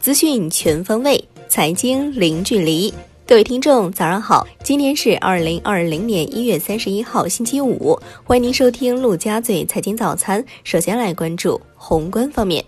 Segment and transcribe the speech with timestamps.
[0.00, 2.92] 资讯全方位，财经零距离。
[3.26, 4.46] 各位听众，早上好！
[4.62, 7.98] 今天是二零二零年一月三十一号，星期五。
[8.22, 10.44] 欢迎您收听陆家嘴财经早餐。
[10.62, 12.62] 首先来关注宏观方面，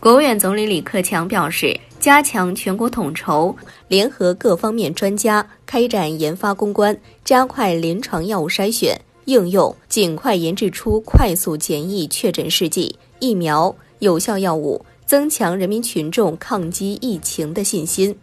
[0.00, 3.54] 国务院总理李克强表示，加强全国统筹，
[3.86, 14.84] 联合各方面专家开展研发攻关，加快临床药物筛选应用，尽快研制出快速检疫确诊试剂、疫苗、有效药物。
[15.06, 18.16] 增强人民群众抗击疫情的信心。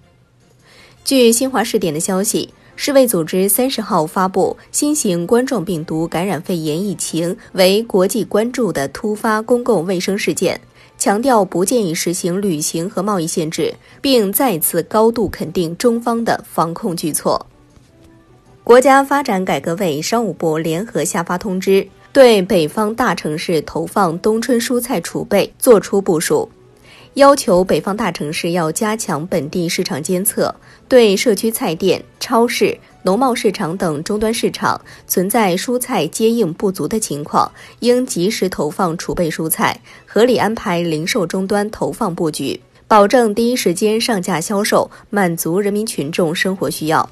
[1.04, 10.62] 据新华视点的消息，世卫组织三十号发布新型冠状病毒感染肺炎疫情为国际关注的突发公共卫生事件，
[10.98, 17.46] 强调不建议实行旅行和贸易限制，并再次高度肯定中方的防控举措。
[18.64, 21.86] 国家发展改革委、商务部联合下发通知，
[22.18, 26.50] 对北方大城市投放冬春蔬菜储备作出部署。
[27.14, 30.56] 要求北方大城市要加强本地市场监测，
[30.88, 37.52] 对社区菜店、超市、农贸市场等终端市场存在蔬菜接应不足的情况，
[37.82, 47.12] 应及时投放储备蔬菜，合理安排零售终端投放布局，保证第一时间上架销售，满足人民群众生活需要。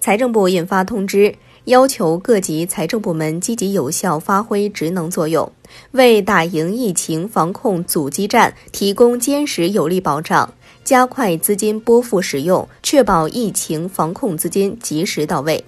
[0.00, 1.34] 财政部印发通知。
[1.64, 5.50] 要求各级财政部门积极有效发挥职能作用，
[5.92, 10.52] 为打赢疫情防控阻击战提供坚实有力保障，
[10.84, 15.64] 加快资金拨付使用，确保疫情防控资金及时到位。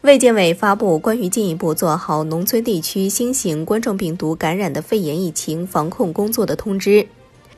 [0.00, 7.06] 卫健委发布关于进一步做好农村地区新型冠状病毒感染的肺炎疫情防控工作的通知，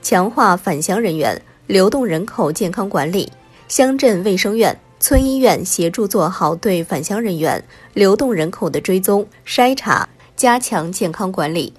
[0.02, 3.30] 强化返乡人员、流动人口健康管理，
[3.68, 4.76] 乡镇卫生院。
[5.02, 11.72] 村医院协助做好对返乡人员、流动人口的追踪筛查，加强健康管理。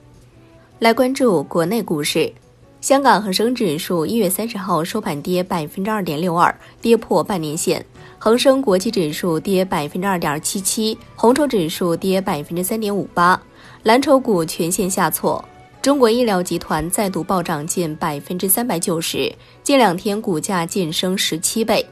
[0.79, 2.33] 来关注国内股市，
[2.81, 7.79] 香港恒生指数一月三十号收盘跌百分之二点六二，跌破半年线；
[8.17, 13.39] 恒生国际指数跌百分之二点七七，红筹指数跌百分之三点五八，
[13.83, 15.45] 蓝筹股全线下挫。
[15.79, 19.31] 中国医疗集团再度暴涨近百分之三百九十，
[19.61, 21.85] 近两天股价晋升十七倍。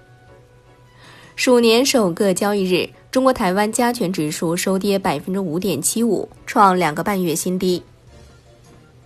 [1.40, 7.82] 鼠年首个交易日，中国台湾加权指数收跌百分之五点七五，创两个半月新低。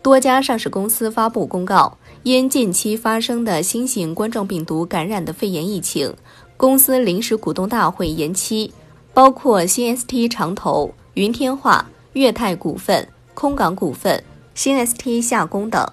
[0.02, 6.12] 多家上市公司发布公告，因近期发生的新型冠状病毒感染的肺炎疫情，
[6.58, 8.74] 公司临时股东大会延期，
[9.14, 14.24] 包括新 ST 长投、云天化、粤泰股份、空港股份、
[14.56, 15.88] 新 ST 下工等。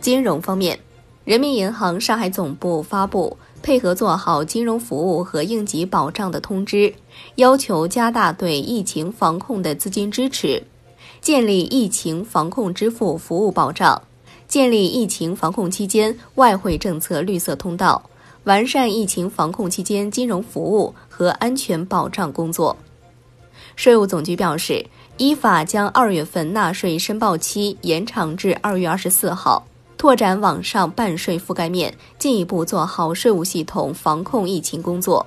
[0.00, 0.78] 金融方面，
[1.24, 3.36] 人民银行上海总部发布。
[3.62, 6.92] 配合做好金融服务和应急保障的通知，
[7.36, 10.62] 要求加大对疫情防控的资金支持，
[11.20, 14.02] 建立疫情防控支付服务保障，
[14.48, 18.02] 建立疫情防控期间外汇政策绿色通道，
[18.44, 22.76] 完善疫情防控期间金融服务和安全保障工作。
[23.76, 24.84] 税务总局表示，
[25.16, 29.64] 依法将二月份纳税申报期延长至二月二十四号。
[30.02, 35.24] 拓展网上办税覆盖面，进一步做好税务系统防控疫情工作。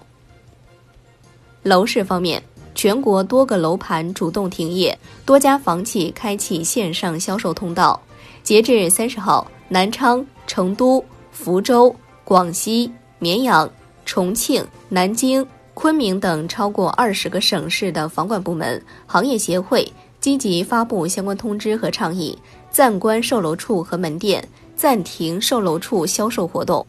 [1.64, 2.44] 楼市方面，
[2.76, 7.98] 全国多个楼盘主动停业，多家房企开启线上销售通道。
[8.44, 13.72] 截至三十号，南昌、成都、福州、广西、绵阳、
[14.04, 22.38] 重庆、南京、昆明等超过二十个省市的房管部门、行业协会积极发布相关通知和倡议，
[22.70, 24.46] 暂关售楼处和门店。
[24.76, 26.86] 暂停售楼处销售活动。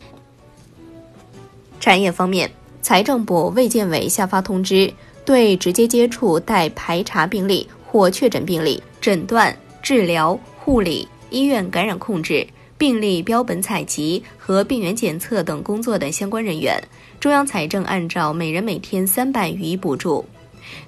[1.78, 2.50] 产业方面，
[2.82, 4.92] 财政部、卫健委下发通知，
[5.24, 16.82] 对直接接触待排查病例或确诊病例、诊断、治疗、护理、医院感染控制、病例标本采集和病原检测等工作的相关人员，
[17.20, 20.24] 中央财政按照每人每天三百予以补助。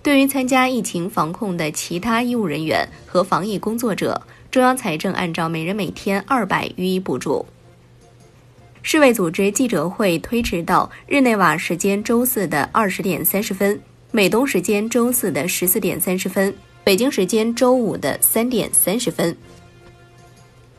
[0.03, 7.45] 对于参加疫情防控的其他医务人员和防疫工作者，中央财政按照每人每天二百予以补助。
[8.81, 13.79] 世卫组织记者会推迟到日内瓦时间周四的二十点三十分，
[14.11, 19.37] 美东时间周四的十四点三十分，北京时间周五的三点三十分。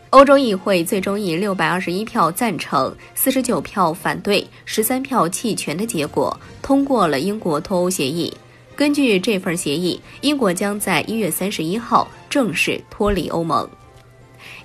[0.10, 8.36] 欧洲议会最终以六百二十一票赞成、四十九票反对、十三票弃权的结果，通过了英国脱欧协议。
[8.80, 13.70] 根据这份协议，英国将在一月三十一号正式脱离欧盟。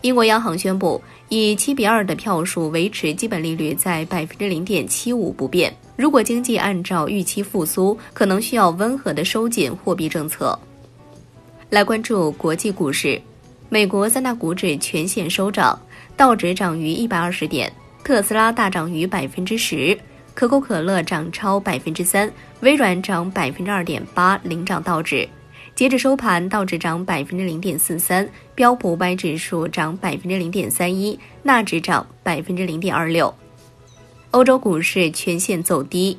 [0.02, 5.74] 英国央行宣布以七比二的票数维持基本利率在百分之零点七五不变。
[5.96, 10.56] 如果经济按照预期复苏，可能需要温和的收紧货币政策。
[11.68, 13.20] 来关注国际股市，
[13.68, 15.76] 美国三大股指全线收涨，
[16.16, 17.72] 道指涨逾一百二十点，
[18.04, 19.98] 特斯拉大涨逾百分之十，
[20.34, 25.28] 可口可乐涨超百分之三，微软涨百分之二点八，领涨道指。
[25.76, 33.32] 截至收盘，道指涨百分之零点四三，标普五百指数涨百分之零点三一，纳指涨百分之零点二六。
[34.32, 36.18] 欧洲股市全线走低，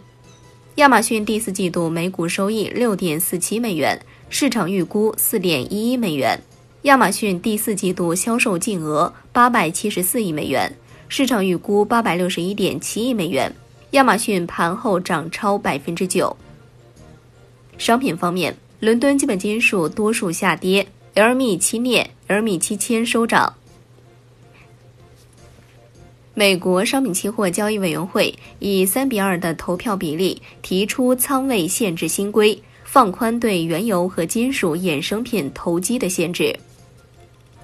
[0.75, 6.39] 亚马逊第四季度每股收益六点四七美元，市场预估四点一一美元。
[6.83, 10.73] 亚马逊第四季度销售净额八百七十四亿美元，
[11.09, 13.53] 市场预估八百六十一点七亿美元。
[13.95, 16.35] 亚马逊盘后涨超百分之九。
[17.77, 23.53] 商品方面，伦敦基本金属多数下跌，LME 期镍、LME 期铅收涨。
[26.33, 36.53] 美国商品期货交易委员会以三比二的投票比例提出仓位限制新规，放宽对原油和金属衍生品投机的限制。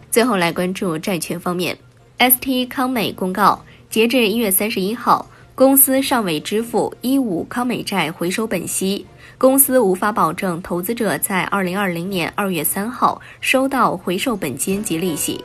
[0.09, 1.77] 最后来关注债券方面
[2.19, 5.29] ，ST 康美公告，截至一月三十一号，
[5.61, 9.05] 公司尚未支付一五康美债回收本息，
[9.37, 15.39] 公司无法保证投资者在二零二零年二月三号收到回收本金及利息。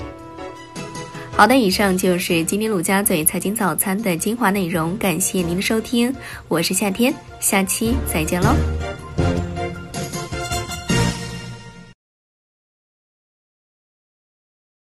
[1.33, 6.11] 好的，以上就是今天陆家嘴财经早餐的精华内容，感谢您的收听，
[6.49, 8.55] 我是夏天，下期再见喽。